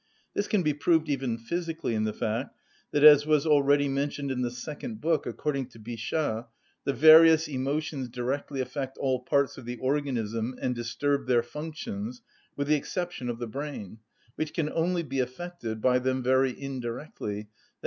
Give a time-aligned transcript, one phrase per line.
[0.33, 2.57] This can be proved even physically in the fact
[2.89, 6.47] that, as was already mentioned in the second book, according to Bichat,
[6.85, 12.23] the various emotions directly affect all parts of the organism and disturb their functions,
[12.55, 13.99] with the exception of the brain,
[14.37, 17.47] which can only be affected by them very indirectly, _i.